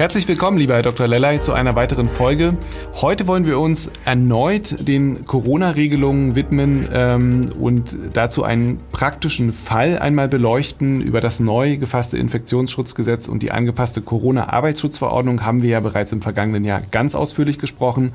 [0.00, 1.06] Herzlich willkommen, lieber Herr Dr.
[1.06, 2.54] Lellay, zu einer weiteren Folge.
[3.02, 10.26] Heute wollen wir uns erneut den Corona-Regelungen widmen ähm, und dazu einen praktischen Fall einmal
[10.26, 11.02] beleuchten.
[11.02, 16.64] Über das neu gefasste Infektionsschutzgesetz und die angepasste Corona-Arbeitsschutzverordnung haben wir ja bereits im vergangenen
[16.64, 18.14] Jahr ganz ausführlich gesprochen.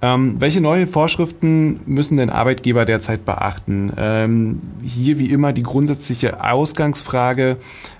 [0.00, 3.92] Ähm, welche neue Vorschriften müssen denn Arbeitgeber derzeit beachten?
[3.98, 7.58] Ähm, hier wie immer die grundsätzliche Ausgangsfrage,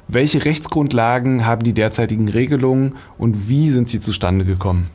[0.08, 4.90] welche Rechtsgrundlagen haben die derzeitigen Regelungen und wie sind sie zustande gekommen?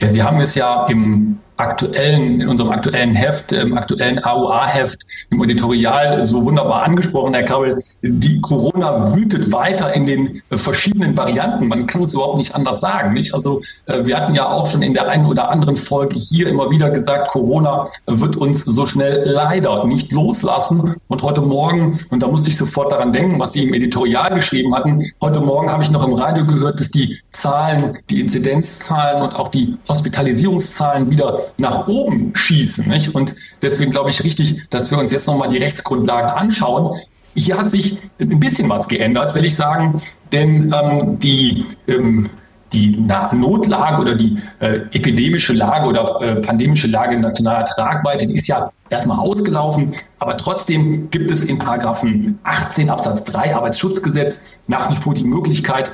[0.00, 5.42] Ja, Sie haben es ja im aktuellen, in unserem aktuellen Heft, im aktuellen AOA-Heft, im
[5.42, 7.78] Editorial so wunderbar angesprochen, Herr Krabbel.
[8.02, 11.68] Die Corona wütet weiter in den verschiedenen Varianten.
[11.68, 13.34] Man kann es überhaupt nicht anders sagen, nicht?
[13.34, 16.70] Also, äh, wir hatten ja auch schon in der einen oder anderen Folge hier immer
[16.70, 20.96] wieder gesagt, Corona wird uns so schnell leider nicht loslassen.
[21.08, 24.74] Und heute Morgen, und da musste ich sofort daran denken, was Sie im Editorial geschrieben
[24.74, 29.38] hatten, heute Morgen habe ich noch im Radio gehört, dass die Zahlen, die Inzidenzzahlen und
[29.38, 32.88] auch die Hospitalisierungszahlen wieder nach oben schießen.
[32.88, 33.14] Nicht?
[33.14, 36.98] Und deswegen glaube ich richtig, dass wir uns jetzt nochmal die Rechtsgrundlagen anschauen.
[37.34, 40.00] Hier hat sich ein bisschen was geändert, will ich sagen,
[40.32, 42.30] denn ähm, die ähm,
[42.72, 42.96] die
[43.32, 48.46] Notlage oder die äh, epidemische Lage oder äh, pandemische Lage in nationaler Tragweite, die ist
[48.46, 54.96] ja erstmal ausgelaufen, aber trotzdem gibt es in Paragraphen 18 Absatz 3 Arbeitsschutzgesetz nach wie
[54.96, 55.92] vor die Möglichkeit,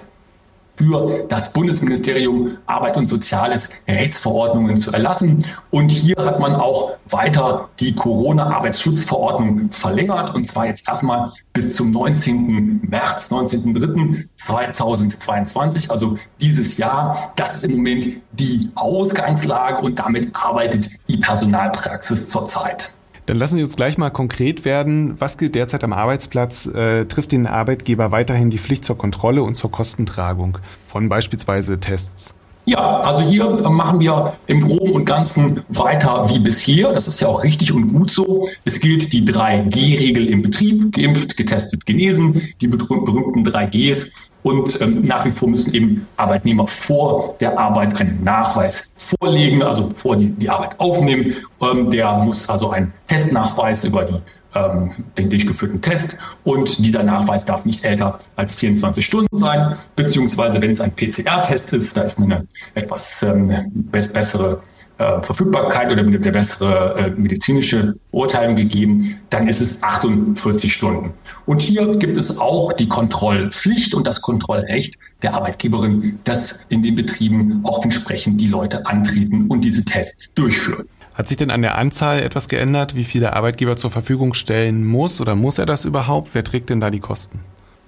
[0.77, 5.38] für das Bundesministerium Arbeit und Soziales Rechtsverordnungen zu erlassen.
[5.70, 11.91] Und hier hat man auch weiter die Corona-Arbeitsschutzverordnung verlängert und zwar jetzt erstmal bis zum
[11.91, 12.88] 19.
[12.88, 17.32] März, 19.03.2022, also dieses Jahr.
[17.37, 22.95] Das ist im Moment die Ausgangslage und damit arbeitet die Personalpraxis zurzeit.
[23.26, 25.20] Dann lassen Sie uns gleich mal konkret werden.
[25.20, 26.66] Was gilt derzeit am Arbeitsplatz?
[26.66, 32.34] Äh, trifft den Arbeitgeber weiterhin die Pflicht zur Kontrolle und zur Kostentragung von beispielsweise Tests?
[32.69, 36.93] Ja, also hier machen wir im Groben und Ganzen weiter wie bisher.
[36.93, 38.49] Das ist ja auch richtig und gut so.
[38.65, 44.10] Es gilt die 3G-Regel im Betrieb, geimpft, getestet, genesen, die berühmten 3Gs.
[44.43, 49.91] Und ähm, nach wie vor müssen eben Arbeitnehmer vor der Arbeit einen Nachweis vorlegen, also
[49.94, 51.34] vor die, die Arbeit aufnehmen.
[51.62, 54.15] Ähm, der muss also einen Testnachweis über die
[54.56, 60.61] ähm, den durchgeführten Test und dieser Nachweis darf nicht älter als 24 Stunden sein, beziehungsweise
[60.61, 64.59] wenn es ein PCR-Test ist, da ist eine etwas ähm, bessere
[64.99, 71.12] äh, Verfügbarkeit oder eine bessere äh, medizinische Urteilung gegeben, dann ist es 48 Stunden.
[71.44, 76.94] Und hier gibt es auch die Kontrollpflicht und das Kontrollrecht der Arbeitgeberin, dass in den
[76.94, 80.88] Betrieben auch entsprechend die Leute antreten und diese Tests durchführen.
[81.16, 84.84] Hat sich denn an der Anzahl etwas geändert, wie viel der Arbeitgeber zur Verfügung stellen
[84.84, 86.34] muss oder muss er das überhaupt?
[86.34, 87.41] Wer trägt denn da die Kosten?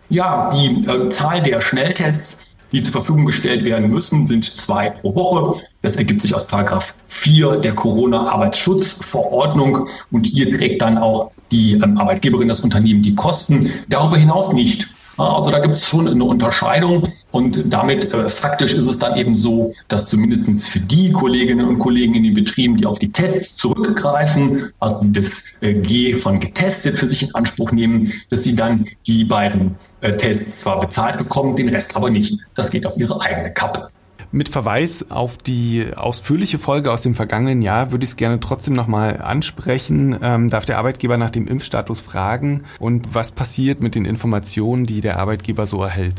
[0.09, 2.39] Ja, die äh, Zahl der Schnelltests,
[2.73, 5.63] die zur Verfügung gestellt werden müssen, sind zwei pro Woche.
[5.83, 11.99] Das ergibt sich aus Paragraph 4 der Corona-Arbeitsschutzverordnung und hier trägt dann auch die ähm,
[11.99, 13.71] Arbeitgeberin, das Unternehmen die Kosten.
[13.89, 14.89] Darüber hinaus nicht.
[15.19, 19.35] Also da gibt es schon eine Unterscheidung und damit äh, faktisch ist es dann eben
[19.35, 23.57] so, dass zumindest für die Kolleginnen und Kollegen in den Betrieben, die auf die Tests
[23.57, 28.87] zurückgreifen, also das äh, G von getestet für sich in Anspruch nehmen, dass sie dann
[29.07, 32.39] die beiden äh, Tests zwar bezahlt bekommen, den Rest aber nicht.
[32.55, 33.91] Das geht auf ihre eigene Kappe.
[34.31, 38.75] Mit Verweis auf die ausführliche Folge aus dem vergangenen Jahr würde ich es gerne trotzdem
[38.75, 40.19] nochmal ansprechen.
[40.23, 45.01] Ähm, darf der Arbeitgeber nach dem Impfstatus fragen und was passiert mit den Informationen, die
[45.01, 46.17] der Arbeitgeber so erhält?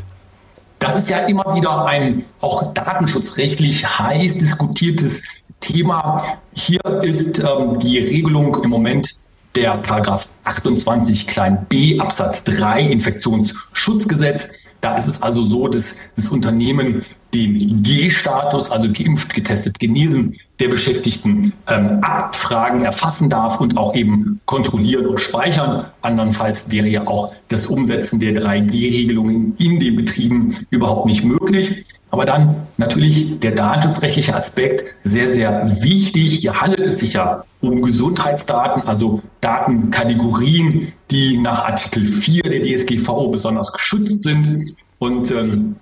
[0.80, 5.22] Das ist ja immer wieder ein auch datenschutzrechtlich heiß diskutiertes
[5.60, 6.38] Thema.
[6.52, 9.12] Hier ist ähm, die Regelung im Moment
[9.54, 14.48] der Paragraph 28 klein b Absatz 3 Infektionsschutzgesetz.
[14.80, 17.02] Da ist es also so, dass das Unternehmen
[17.34, 24.40] den G-Status, also geimpft, getestet, genesen der Beschäftigten ähm, abfragen, erfassen darf und auch eben
[24.46, 25.86] kontrollieren und speichern.
[26.02, 31.84] Andernfalls wäre ja auch das Umsetzen der 3G-Regelungen in den Betrieben überhaupt nicht möglich.
[32.10, 36.38] Aber dann natürlich der datenschutzrechtliche Aspekt sehr, sehr wichtig.
[36.40, 43.28] Hier handelt es sich ja um Gesundheitsdaten, also Datenkategorien, die nach Artikel 4 der DSGVO
[43.28, 44.76] besonders geschützt sind.
[44.98, 45.76] Und ähm,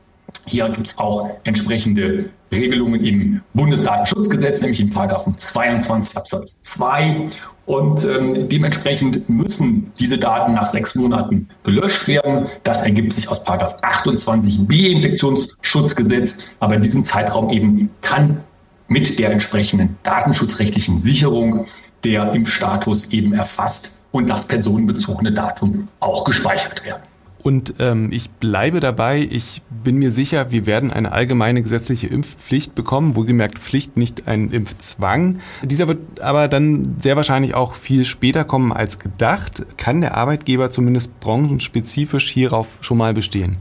[0.49, 7.29] Hier gibt es auch entsprechende Regelungen im Bundesdatenschutzgesetz, nämlich in Paragraphen 22 Absatz 2.
[7.67, 12.47] Und ähm, dementsprechend müssen diese Daten nach sechs Monaten gelöscht werden.
[12.65, 16.39] Das ergibt sich aus Paragraph 28b Infektionsschutzgesetz.
[16.61, 18.43] Aber in diesem Zeitraum eben kann
[18.87, 21.67] mit der entsprechenden datenschutzrechtlichen Sicherung
[22.05, 27.03] der Impfstatus eben erfasst und das personenbezogene Datum auch gespeichert werden.
[27.40, 32.75] Und ähm, ich bleibe dabei, ich bin mir sicher, wir werden eine allgemeine gesetzliche Impfpflicht
[32.75, 35.38] bekommen, wohlgemerkt Pflicht, nicht ein Impfzwang.
[35.62, 39.64] Dieser wird aber dann sehr wahrscheinlich auch viel später kommen als gedacht.
[39.76, 43.56] Kann der Arbeitgeber zumindest branchenspezifisch hierauf schon mal bestehen?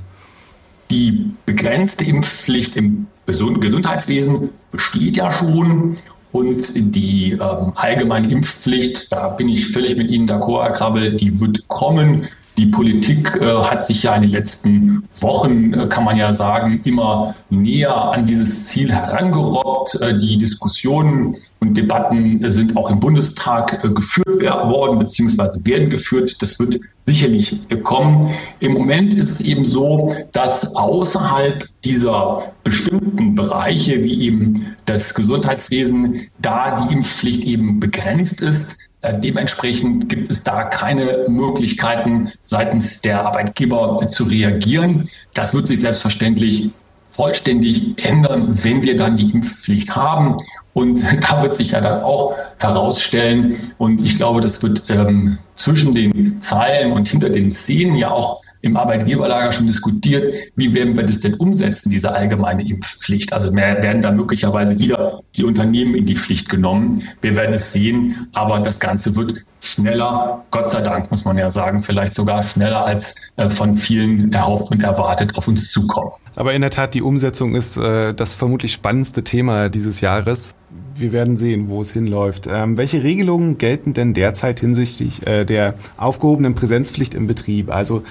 [0.90, 5.98] Die begrenzte Impfpflicht im Gesundheitswesen besteht ja schon.
[6.32, 11.40] Und die ähm, allgemeine Impfpflicht, da bin ich völlig mit Ihnen d'accord, Herr Krabbel, die
[11.40, 12.28] wird kommen.
[12.58, 16.80] Die Politik äh, hat sich ja in den letzten Wochen, äh, kann man ja sagen,
[16.86, 20.02] immer näher an dieses Ziel herangerobbt.
[20.02, 26.42] Äh, die Diskussionen und Debatten sind auch im Bundestag äh, geführt worden, beziehungsweise werden geführt.
[26.42, 28.32] Das wird sicherlich kommen.
[28.60, 36.28] Im Moment ist es eben so, dass außerhalb dieser bestimmten Bereiche, wie eben das Gesundheitswesen,
[36.42, 38.87] da die Impfpflicht eben begrenzt ist.
[39.02, 45.08] Äh, dementsprechend gibt es da keine Möglichkeiten seitens der Arbeitgeber zu reagieren.
[45.34, 46.72] Das wird sich selbstverständlich
[47.10, 50.38] vollständig ändern, wenn wir dann die Impfpflicht haben.
[50.74, 55.94] Und da wird sich ja dann auch herausstellen, und ich glaube, das wird ähm, zwischen
[55.94, 61.04] den Zeilen und hinter den Szenen ja auch im Arbeitgeberlager schon diskutiert, wie werden wir
[61.04, 63.34] das denn umsetzen, diese allgemeine Impfpflicht.
[63.34, 67.04] Also werden da möglicherweise wieder die Unternehmen in die Pflicht genommen.
[67.22, 71.50] Wir werden es sehen, aber das Ganze wird schneller, Gott sei Dank muss man ja
[71.50, 76.12] sagen, vielleicht sogar schneller als äh, von vielen erhofft und erwartet auf uns zukommen.
[76.36, 80.56] Aber in der Tat, die Umsetzung ist äh, das vermutlich spannendste Thema dieses Jahres
[81.00, 82.48] wir werden sehen, wo es hinläuft.
[82.52, 87.72] Ähm, welche Regelungen gelten denn derzeit hinsichtlich äh, der aufgehobenen Präsenzpflicht im Betrieb?
[87.72, 88.04] Also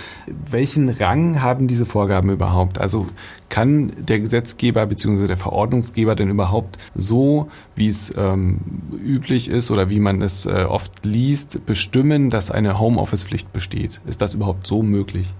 [0.50, 2.78] welchen Rang haben diese Vorgaben überhaupt?
[2.78, 3.06] Also
[3.48, 5.26] kann der Gesetzgeber bzw.
[5.26, 8.58] der Verordnungsgeber denn überhaupt so, wie es ähm,
[8.93, 14.00] üblich ist oder wie man es äh, oft liest, bestimmen, dass eine Homeoffice-Pflicht besteht?
[14.06, 15.32] Ist das überhaupt so möglich?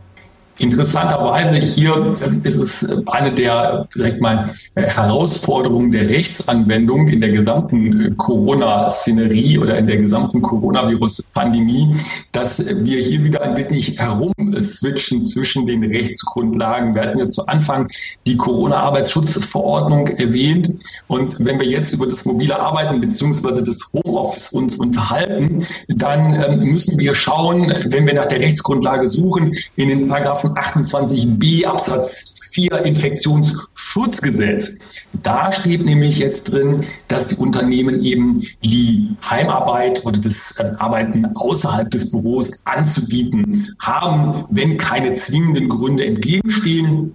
[0.58, 9.59] Interessanterweise hier ist es eine der, sag mal, Herausforderungen der Rechtsanwendung in der gesamten Corona-Szenerie
[9.59, 11.94] oder in der gesamten Coronavirus-Pandemie,
[12.32, 13.55] dass wir hier wieder ein
[14.52, 16.94] herumswitchen zwischen den Rechtsgrundlagen.
[16.94, 17.88] Wir hatten ja zu Anfang
[18.26, 20.70] die Corona-Arbeitsschutzverordnung erwähnt.
[21.08, 26.72] Und wenn wir jetzt über das mobile Arbeiten beziehungsweise das Homeoffice uns unterhalten, dann ähm,
[26.72, 32.87] müssen wir schauen, wenn wir nach der Rechtsgrundlage suchen, in den Paragraphen 28b Absatz 4
[32.87, 34.79] Infektionsschutzgesetz.
[35.23, 41.26] Da steht nämlich jetzt drin, dass die Unternehmen eben die Heimarbeit oder das äh, Arbeiten
[41.37, 47.14] außerhalb des Büros anzubieten haben, wenn keine zwingenden Gründe entgegenstehen.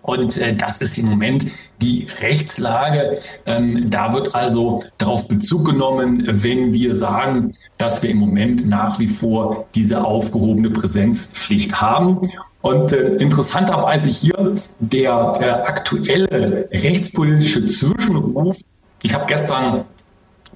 [0.00, 1.46] Und äh, das ist im Moment
[1.82, 3.18] die Rechtslage.
[3.44, 8.98] Ähm, da wird also darauf Bezug genommen, wenn wir sagen, dass wir im Moment nach
[8.98, 12.22] wie vor diese aufgehobene Präsenzpflicht haben.
[12.60, 18.58] Und äh, interessanterweise hier der äh, aktuelle rechtspolitische Zwischenruf.
[19.02, 19.84] Ich habe gestern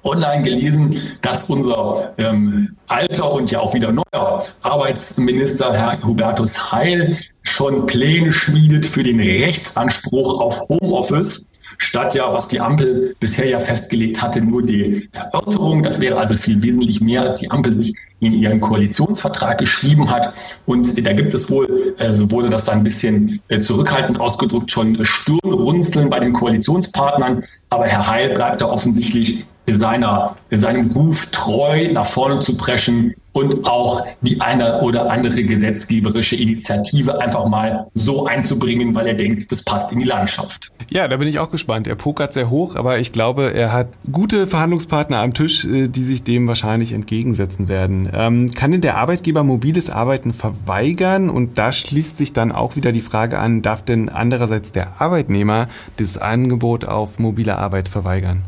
[0.02, 7.16] online gelesen, dass unser ähm, alter und ja auch wieder neuer Arbeitsminister, Herr Hubertus Heil,
[7.42, 11.46] schon Pläne schmiedet für den Rechtsanspruch auf Homeoffice
[11.78, 15.82] statt ja, was die Ampel bisher ja festgelegt hatte, nur die Erörterung.
[15.82, 20.32] Das wäre also viel wesentlich mehr, als die Ampel sich in ihren Koalitionsvertrag geschrieben hat.
[20.66, 24.70] Und da gibt es wohl, äh, so wurde das dann ein bisschen äh, zurückhaltend ausgedrückt,
[24.70, 27.44] schon Stirnrunzeln bei den Koalitionspartnern.
[27.70, 33.66] Aber Herr Heil bleibt da offensichtlich seiner, seinem Ruf treu nach vorne zu preschen und
[33.66, 39.62] auch die eine oder andere gesetzgeberische Initiative einfach mal so einzubringen, weil er denkt, das
[39.62, 40.68] passt in die Landschaft.
[40.90, 41.86] Ja, da bin ich auch gespannt.
[41.86, 46.04] Er pokert sehr hoch, aber ich glaube, er hat gute Verhandlungspartner am Tisch, äh, die
[46.04, 48.10] sich dem wahrscheinlich entgegensetzen werden.
[48.12, 51.30] Ähm, kann denn der Arbeitgeber mobiles Arbeiten verweigern?
[51.30, 55.68] Und da schließt sich dann auch wieder die Frage an, darf denn andererseits der Arbeitnehmer
[55.96, 58.44] das Angebot auf mobile Arbeit verweigern?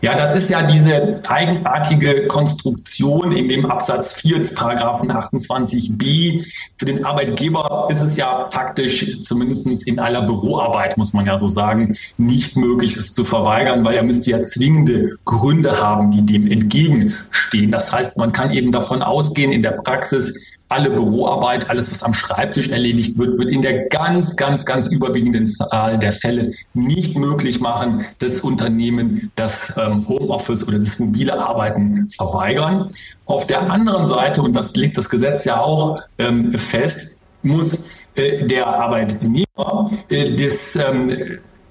[0.00, 6.48] Ja, das ist ja diese eigenartige Konstruktion in dem Absatz 4 des Paragraphen 28b.
[6.76, 11.48] Für den Arbeitgeber ist es ja faktisch, zumindest in aller Büroarbeit, muss man ja so
[11.48, 16.48] sagen, nicht möglich, es zu verweigern, weil er müsste ja zwingende Gründe haben, die dem
[16.48, 17.72] entgegenstehen.
[17.72, 22.12] Das heißt, man kann eben davon ausgehen in der Praxis, alle Büroarbeit, alles, was am
[22.12, 27.60] Schreibtisch erledigt wird, wird in der ganz, ganz, ganz überwiegenden Zahl der Fälle nicht möglich
[27.60, 32.90] machen, das Unternehmen das ähm, Homeoffice oder das mobile Arbeiten verweigern.
[33.24, 38.44] Auf der anderen Seite, und das legt das Gesetz ja auch ähm, fest, muss äh,
[38.46, 41.12] der Arbeitnehmer äh, das ähm,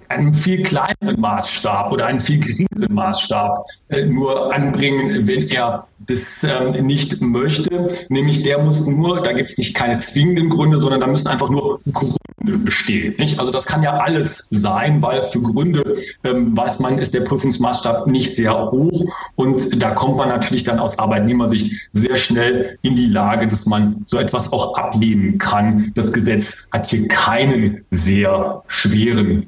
[0.10, 6.43] einen viel kleineren Maßstab oder einen viel geringeren Maßstab äh, nur anbringen, wenn er das
[6.43, 7.89] ähm, nicht möchte.
[8.09, 11.49] Nämlich der muss nur, da gibt es nicht keine zwingenden Gründe, sondern da müssen einfach
[11.49, 12.17] nur Gründe
[12.63, 13.15] bestehen.
[13.17, 13.39] Nicht?
[13.39, 18.07] Also das kann ja alles sein, weil für Gründe ähm, weiß man, ist der Prüfungsmaßstab
[18.07, 19.03] nicht sehr hoch
[19.35, 24.01] und da kommt man natürlich dann aus Arbeitnehmersicht sehr schnell in die Lage, dass man
[24.05, 25.91] so etwas auch ablehnen kann.
[25.95, 29.47] Das Gesetz hat hier keinen sehr schweren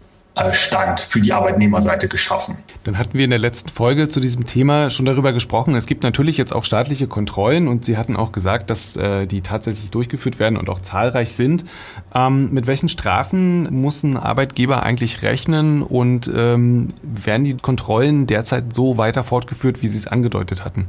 [0.53, 2.55] Stand für die Arbeitnehmerseite geschaffen.
[2.83, 5.75] Dann hatten wir in der letzten Folge zu diesem Thema schon darüber gesprochen.
[5.75, 9.41] Es gibt natürlich jetzt auch staatliche Kontrollen und Sie hatten auch gesagt, dass äh, die
[9.41, 11.65] tatsächlich durchgeführt werden und auch zahlreich sind.
[12.13, 18.73] Ähm, mit welchen Strafen muss ein Arbeitgeber eigentlich rechnen und ähm, werden die Kontrollen derzeit
[18.73, 20.87] so weiter fortgeführt, wie Sie es angedeutet hatten?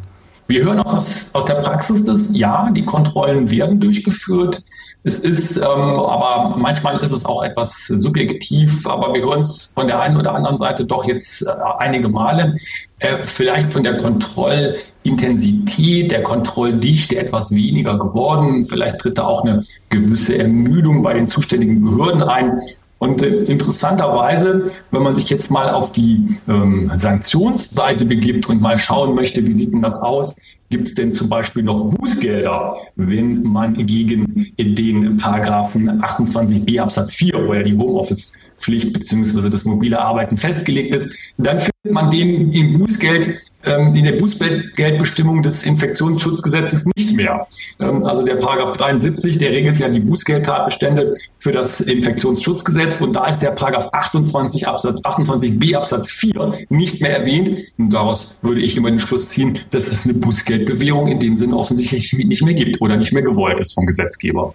[0.50, 4.60] Wir hören aus, aus der Praxis, dass ja, die Kontrollen werden durchgeführt.
[5.04, 9.86] Es ist, ähm, aber manchmal ist es auch etwas subjektiv, aber wir hören es von
[9.86, 12.56] der einen oder anderen Seite doch jetzt äh, einige Male.
[12.98, 18.66] Äh, vielleicht von der Kontrollintensität, der Kontrolldichte etwas weniger geworden.
[18.66, 22.58] Vielleicht tritt da auch eine gewisse Ermüdung bei den zuständigen Behörden ein.
[23.00, 28.78] Und äh, interessanterweise, wenn man sich jetzt mal auf die ähm, Sanktionsseite begibt und mal
[28.78, 30.36] schauen möchte, wie sieht denn das aus,
[30.68, 37.48] gibt es denn zum Beispiel noch Bußgelder, wenn man gegen den Paragraphen 28b Absatz 4,
[37.48, 42.52] wo ja die Homeoffice Pflicht beziehungsweise das mobile Arbeiten festgelegt ist, dann findet man den
[42.52, 47.46] im Bußgeld, ähm, in der Bußgeldbestimmung des Infektionsschutzgesetzes nicht mehr.
[47.80, 53.26] Ähm, also der Paragraph 73, der regelt ja die Bußgeldtatbestände für das Infektionsschutzgesetz und da
[53.26, 57.58] ist der Paragraph 28 Absatz 28b Absatz 4 nicht mehr erwähnt.
[57.78, 61.56] Und daraus würde ich immer den Schluss ziehen, dass es eine Bußgeldbewährung in dem Sinne
[61.56, 64.54] offensichtlich nicht mehr gibt oder nicht mehr gewollt ist vom Gesetzgeber.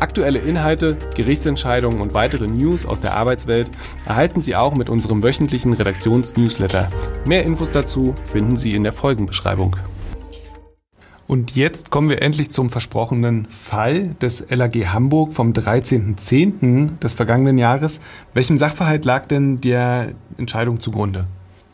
[0.00, 3.70] Aktuelle Inhalte, Gerichtsentscheidungen und weitere News aus der Arbeitswelt
[4.06, 6.88] erhalten Sie auch mit unserem wöchentlichen Redaktionsnewsletter.
[7.26, 9.76] Mehr Infos dazu finden Sie in der Folgenbeschreibung.
[11.26, 16.98] Und jetzt kommen wir endlich zum versprochenen Fall des LAG Hamburg vom 13.10.
[16.98, 18.00] des vergangenen Jahres.
[18.32, 21.26] Welchem Sachverhalt lag denn der Entscheidung zugrunde?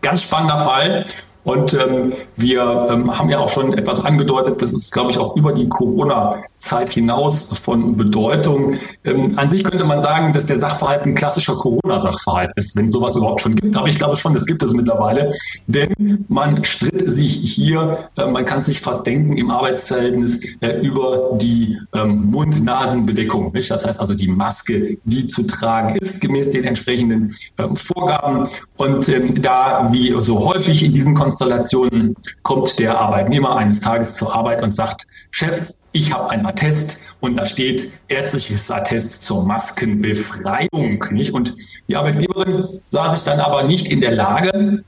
[0.03, 1.07] Ganz spannender Fall.
[1.47, 5.37] Und ähm, wir ähm, haben ja auch schon etwas angedeutet, das ist, glaube ich, auch
[5.37, 8.75] über die Corona-Zeit hinaus von Bedeutung.
[9.05, 12.93] Ähm, an sich könnte man sagen, dass der Sachverhalt ein klassischer Corona-Sachverhalt ist, wenn es
[12.93, 13.77] sowas überhaupt schon gibt.
[13.77, 15.33] Aber ich glaube schon, das gibt es mittlerweile.
[15.69, 21.31] Denn man stritt sich hier, äh, man kann sich fast denken, im Arbeitsverhältnis äh, über
[21.35, 23.53] die ähm, Mund-Nasen-Bedeckung.
[23.53, 28.49] Das heißt also die Maske, die zu tragen ist, gemäß den entsprechenden äh, Vorgaben.
[28.79, 34.17] Und ähm, da, wie so häufig in diesen Konzerten, Konstellationen kommt der Arbeitnehmer eines Tages
[34.17, 39.45] zur Arbeit und sagt, Chef, ich habe ein Attest und da steht ärztliches Attest zur
[39.45, 41.05] Maskenbefreiung.
[41.11, 41.35] Nicht?
[41.35, 41.55] Und
[41.89, 44.83] die Arbeitgeberin sah sich dann aber nicht in der Lage,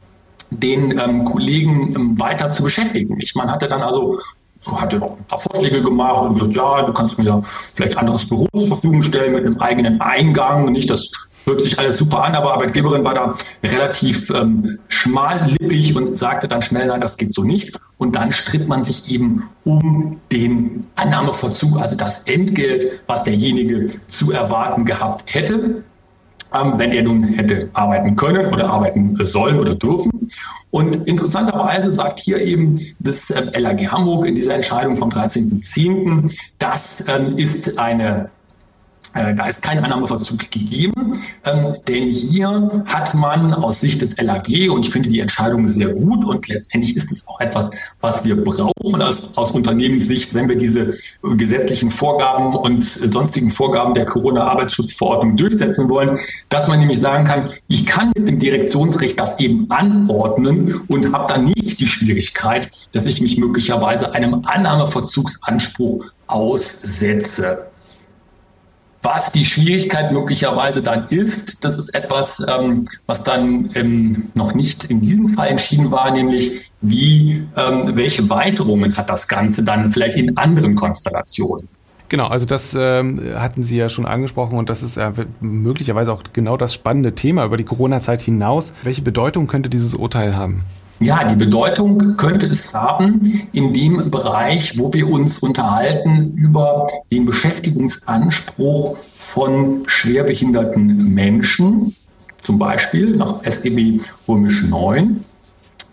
[0.51, 3.17] den ähm, Kollegen ähm, weiter zu beschäftigen.
[3.17, 3.37] Nicht?
[3.37, 4.19] Man hatte dann also
[4.67, 8.27] hatte noch ein paar Vorschläge gemacht und gesagt, ja, du kannst mir ja vielleicht anderes
[8.27, 10.73] Büro zur Verfügung stellen mit einem eigenen Eingang.
[10.73, 11.11] Nicht, das
[11.49, 16.63] hört sich alles super an, aber Arbeitgeberin war da relativ ähm, schmallippig und sagte dann
[16.63, 17.81] schnell, nein, das geht so nicht.
[17.97, 24.31] Und dann stritt man sich eben um den Annahmeverzug, also das Entgelt, was derjenige zu
[24.31, 25.83] erwarten gehabt hätte,
[26.55, 30.31] ähm, wenn er nun hätte arbeiten können oder arbeiten sollen oder dürfen.
[30.71, 37.07] Und interessanterweise sagt hier eben das äh, LAG Hamburg in dieser Entscheidung vom 13.10., das
[37.09, 38.31] ähm, ist eine
[39.15, 44.87] da ist kein Annahmeverzug gegeben, ähm, denn hier hat man aus Sicht des LAG, und
[44.87, 49.03] ich finde die Entscheidung sehr gut und letztendlich ist es auch etwas, was wir brauchen
[49.03, 56.19] als, aus Unternehmenssicht, wenn wir diese gesetzlichen Vorgaben und sonstigen Vorgaben der Corona-Arbeitsschutzverordnung durchsetzen wollen,
[56.49, 61.33] dass man nämlich sagen kann, ich kann mit dem Direktionsrecht das eben anordnen und habe
[61.33, 67.68] dann nicht die Schwierigkeit, dass ich mich möglicherweise einem Annahmeverzugsanspruch aussetze.
[69.11, 74.85] Was die Schwierigkeit möglicherweise dann ist, das ist etwas, ähm, was dann ähm, noch nicht
[74.85, 80.19] in diesem Fall entschieden war, nämlich wie, ähm, welche Weiterungen hat das Ganze dann vielleicht
[80.19, 81.69] in anderen Konstellationen?
[82.11, 85.11] Genau, also das ähm, hatten Sie ja schon angesprochen und das ist äh,
[85.41, 88.75] möglicherweise auch genau das spannende Thema über die Corona-Zeit hinaus.
[88.83, 90.65] Welche Bedeutung könnte dieses Urteil haben?
[91.01, 97.25] Ja, die Bedeutung könnte es haben in dem Bereich, wo wir uns unterhalten über den
[97.25, 101.95] Beschäftigungsanspruch von schwerbehinderten Menschen,
[102.43, 105.25] zum Beispiel nach SGB römisch 9.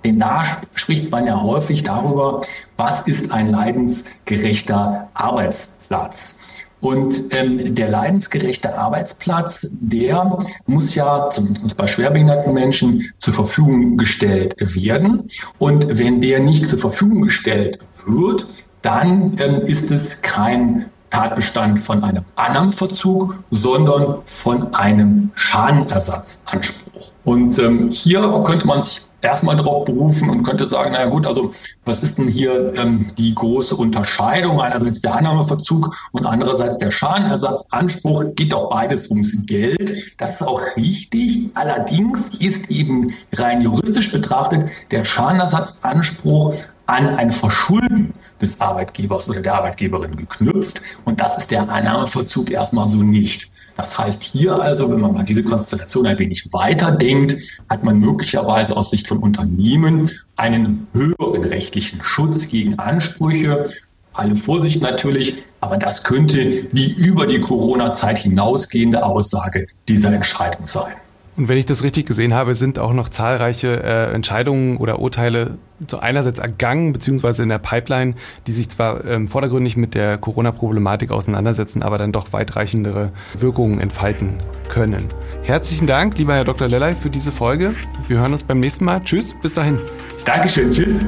[0.03, 0.41] Denn da
[0.73, 2.41] spricht man ja häufig darüber,
[2.77, 6.39] was ist ein leidensgerechter Arbeitsplatz.
[6.85, 10.37] Und ähm, der leidensgerechte Arbeitsplatz, der
[10.67, 15.27] muss ja zumindest bei schwerbehinderten Menschen zur Verfügung gestellt werden.
[15.57, 18.45] Und wenn der nicht zur Verfügung gestellt wird,
[18.83, 27.13] dann ähm, ist es kein Tatbestand von einem Annahmeverzug, sondern von einem Schadenersatzanspruch.
[27.23, 31.51] Und ähm, hier könnte man sich erstmal darauf berufen und könnte sagen, naja gut, also
[31.83, 34.61] was ist denn hier ähm, die große Unterscheidung?
[34.61, 38.35] Einerseits der Annahmeverzug und andererseits der Schadenersatzanspruch.
[38.35, 39.95] Geht doch beides ums Geld.
[40.17, 41.49] Das ist auch richtig.
[41.53, 46.53] Allerdings ist eben rein juristisch betrachtet der Schadenersatzanspruch
[46.85, 50.81] an ein Verschulden des Arbeitgebers oder der Arbeitgeberin geknüpft.
[51.03, 53.49] Und das ist der Einnahmeverzug erstmal so nicht.
[53.75, 57.35] Das heißt hier also, wenn man mal diese Konstellation ein wenig weiterdenkt,
[57.69, 63.65] hat man möglicherweise aus Sicht von Unternehmen einen höheren rechtlichen Schutz gegen Ansprüche.
[64.13, 70.93] Alle Vorsicht natürlich, aber das könnte die über die Corona-Zeit hinausgehende Aussage dieser Entscheidung sein.
[71.37, 75.57] Und wenn ich das richtig gesehen habe, sind auch noch zahlreiche äh, Entscheidungen oder Urteile
[75.85, 78.15] so einerseits ergangen, beziehungsweise in der Pipeline,
[78.47, 84.35] die sich zwar ähm, vordergründig mit der Corona-Problematik auseinandersetzen, aber dann doch weitreichendere Wirkungen entfalten
[84.69, 85.09] können.
[85.43, 86.69] Herzlichen Dank, lieber Herr Dr.
[86.69, 87.75] Lellay, für diese Folge.
[88.07, 89.01] Wir hören uns beim nächsten Mal.
[89.01, 89.79] Tschüss, bis dahin.
[90.23, 91.03] Dankeschön, tschüss.